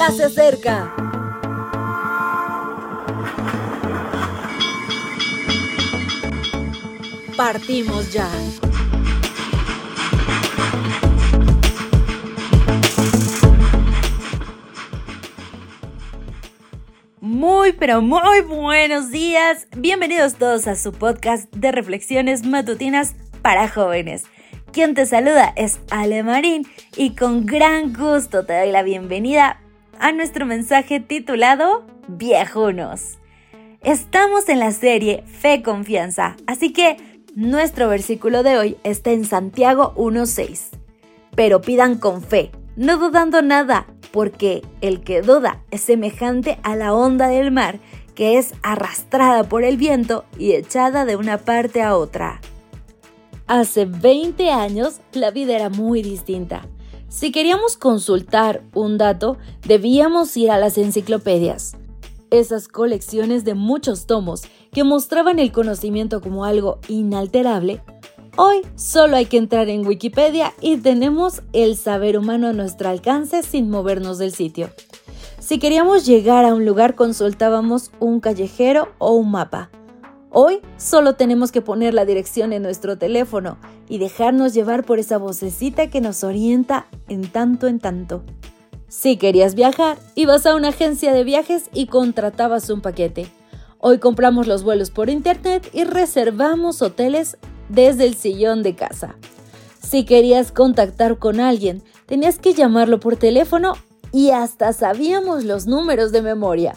[0.00, 0.94] ya se acerca.
[7.36, 8.26] Partimos ya.
[17.20, 19.68] Muy, pero muy buenos días.
[19.76, 24.24] Bienvenidos todos a su podcast de reflexiones matutinas para jóvenes.
[24.72, 29.60] Quien te saluda es Ale Marín y con gran gusto te doy la bienvenida
[30.00, 33.18] a nuestro mensaje titulado Viejunos.
[33.82, 36.96] Estamos en la serie Fe Confianza, así que
[37.34, 40.70] nuestro versículo de hoy está en Santiago 1.6.
[41.36, 46.94] Pero pidan con fe, no dudando nada, porque el que duda es semejante a la
[46.94, 47.78] onda del mar
[48.14, 52.40] que es arrastrada por el viento y echada de una parte a otra.
[53.46, 56.66] Hace 20 años la vida era muy distinta.
[57.10, 61.76] Si queríamos consultar un dato, debíamos ir a las enciclopedias.
[62.30, 67.82] Esas colecciones de muchos tomos que mostraban el conocimiento como algo inalterable,
[68.36, 73.42] hoy solo hay que entrar en Wikipedia y tenemos el saber humano a nuestro alcance
[73.42, 74.70] sin movernos del sitio.
[75.40, 79.68] Si queríamos llegar a un lugar consultábamos un callejero o un mapa.
[80.32, 85.18] Hoy solo tenemos que poner la dirección en nuestro teléfono y dejarnos llevar por esa
[85.18, 88.22] vocecita que nos orienta en tanto en tanto.
[88.86, 93.26] Si querías viajar, ibas a una agencia de viajes y contratabas un paquete.
[93.78, 97.36] Hoy compramos los vuelos por internet y reservamos hoteles
[97.68, 99.16] desde el sillón de casa.
[99.80, 103.72] Si querías contactar con alguien, tenías que llamarlo por teléfono
[104.12, 106.74] y hasta sabíamos los números de memoria.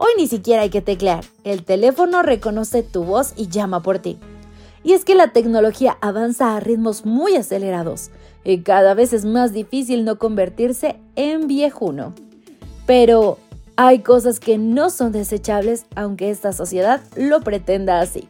[0.00, 4.16] Hoy ni siquiera hay que teclear, el teléfono reconoce tu voz y llama por ti.
[4.84, 8.12] Y es que la tecnología avanza a ritmos muy acelerados
[8.44, 12.14] y cada vez es más difícil no convertirse en viejuno.
[12.86, 13.38] Pero
[13.74, 18.28] hay cosas que no son desechables aunque esta sociedad lo pretenda así.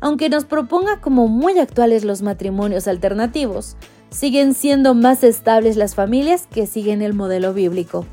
[0.00, 3.76] Aunque nos proponga como muy actuales los matrimonios alternativos,
[4.10, 8.04] siguen siendo más estables las familias que siguen el modelo bíblico.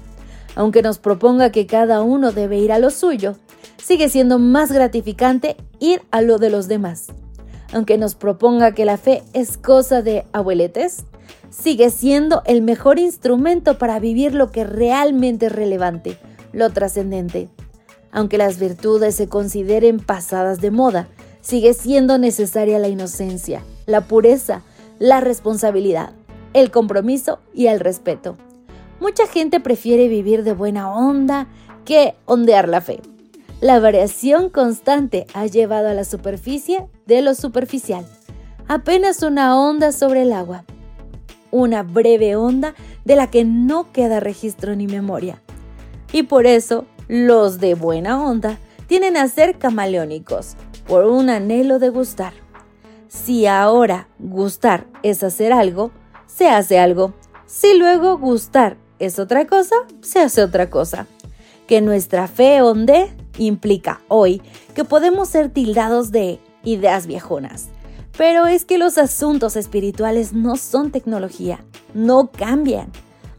[0.55, 3.35] Aunque nos proponga que cada uno debe ir a lo suyo,
[3.77, 7.07] sigue siendo más gratificante ir a lo de los demás.
[7.73, 11.03] Aunque nos proponga que la fe es cosa de abueletes,
[11.49, 16.17] sigue siendo el mejor instrumento para vivir lo que realmente es relevante,
[16.53, 17.49] lo trascendente.
[18.11, 21.07] Aunque las virtudes se consideren pasadas de moda,
[21.41, 24.61] sigue siendo necesaria la inocencia, la pureza,
[24.99, 26.11] la responsabilidad,
[26.53, 28.37] el compromiso y el respeto.
[28.99, 31.47] Mucha gente prefiere vivir de buena onda
[31.83, 33.01] que ondear la fe.
[33.61, 38.05] La variación constante ha llevado a la superficie de lo superficial,
[38.67, 40.65] apenas una onda sobre el agua,
[41.51, 42.73] una breve onda
[43.05, 45.41] de la que no queda registro ni memoria.
[46.11, 50.55] Y por eso los de buena onda tienen a ser camaleónicos,
[50.87, 52.33] por un anhelo de gustar.
[53.07, 55.91] Si ahora gustar es hacer algo,
[56.27, 57.13] se hace algo.
[57.45, 61.07] Si luego gustar es otra cosa, se hace otra cosa.
[61.67, 64.41] Que nuestra fe onde implica hoy
[64.73, 67.67] que podemos ser tildados de ideas viejonas.
[68.17, 71.63] Pero es que los asuntos espirituales no son tecnología,
[71.93, 72.91] no cambian.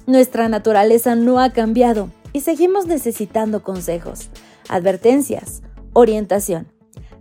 [0.06, 4.28] Nuestra naturaleza no ha cambiado y seguimos necesitando consejos,
[4.68, 5.62] advertencias,
[5.94, 6.66] orientación.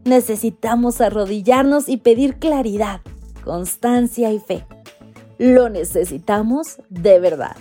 [0.03, 3.01] Necesitamos arrodillarnos y pedir claridad,
[3.44, 4.66] constancia y fe.
[5.38, 7.56] Lo necesitamos de verdad.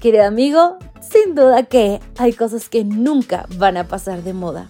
[0.00, 4.68] Querido amigo, sin duda que hay cosas que nunca van a pasar de moda.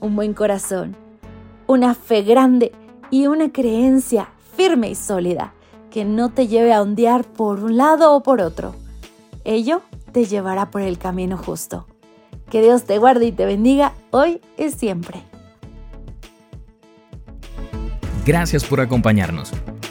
[0.00, 0.96] Un buen corazón,
[1.66, 2.72] una fe grande
[3.10, 5.52] y una creencia firme y sólida
[5.90, 8.74] que no te lleve a ondear por un lado o por otro.
[9.44, 11.86] Ello te llevará por el camino justo.
[12.50, 15.22] Que Dios te guarde y te bendiga hoy y siempre.
[18.24, 19.52] Gracias por acompañarnos.